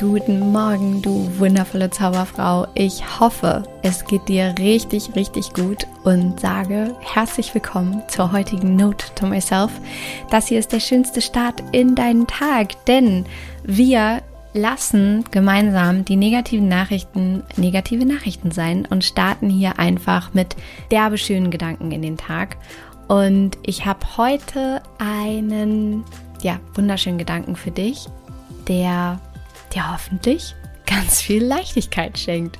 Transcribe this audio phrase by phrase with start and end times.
[0.00, 2.66] Guten Morgen, du wundervolle Zauberfrau.
[2.74, 9.04] Ich hoffe, es geht dir richtig, richtig gut und sage herzlich willkommen zur heutigen Note
[9.14, 9.70] to Myself.
[10.30, 13.26] Das hier ist der schönste Start in deinen Tag, denn
[13.62, 14.22] wir
[14.54, 20.56] lassen gemeinsam die negativen Nachrichten negative Nachrichten sein und starten hier einfach mit
[20.90, 22.56] derbe schönen Gedanken in den Tag.
[23.06, 26.04] Und ich habe heute einen
[26.40, 28.06] ja, wunderschönen Gedanken für dich,
[28.66, 29.20] der
[29.70, 30.54] dir hoffentlich
[30.86, 32.58] ganz viel Leichtigkeit schenkt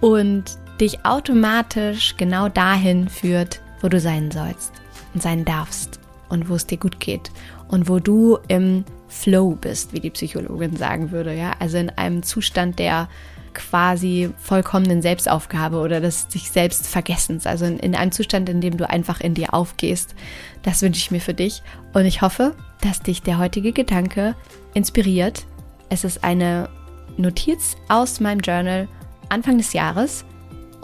[0.00, 0.44] und
[0.80, 4.72] dich automatisch genau dahin führt, wo du sein sollst
[5.14, 7.30] und sein darfst und wo es dir gut geht
[7.68, 12.22] und wo du im Flow bist, wie die Psychologin sagen würde, ja, also in einem
[12.22, 13.08] Zustand der
[13.54, 18.76] quasi vollkommenen Selbstaufgabe oder des sich selbst Vergessens, also in, in, einem Zustand, in dem
[18.76, 20.14] du einfach in dir aufgehst.
[20.62, 24.34] Das wünsche ich mir für dich und ich hoffe, dass dich der heutige Gedanke
[24.74, 25.44] inspiriert,
[25.92, 26.70] es ist eine
[27.18, 28.88] Notiz aus meinem Journal
[29.28, 30.24] Anfang des Jahres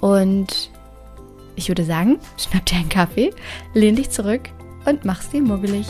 [0.02, 0.70] und
[1.56, 3.32] ich würde sagen, schnapp dir einen Kaffee,
[3.72, 4.50] lehn dich zurück
[4.84, 5.86] und mach's dir muggelig.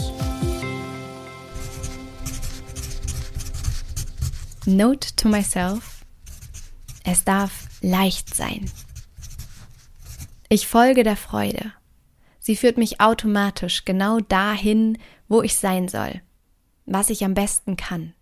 [4.66, 6.04] Note to myself.
[7.02, 8.70] Es darf leicht sein.
[10.48, 11.72] Ich folge der Freude.
[12.38, 16.20] Sie führt mich automatisch genau dahin, wo ich sein soll,
[16.86, 18.14] was ich am besten kann.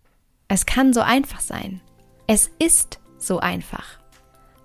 [0.49, 1.81] Es kann so einfach sein.
[2.27, 3.99] Es ist so einfach.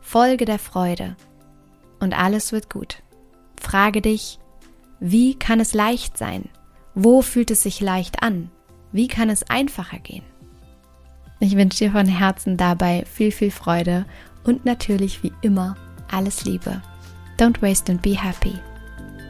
[0.02, 1.16] Folge der Freude
[2.00, 3.02] und alles wird gut.
[3.60, 4.40] Frage dich,
[5.00, 6.50] wie kann es leicht sein?
[6.94, 8.52] Wo fühlt es sich leicht an?
[8.92, 10.24] Wie kann es einfacher gehen?
[11.40, 14.06] Ich wünsche dir von Herzen dabei viel, viel Freude
[14.44, 15.76] und natürlich wie immer
[16.12, 16.82] alles Liebe.
[17.40, 18.54] Don't waste and be happy.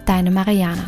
[0.06, 0.84] Deine Mariana.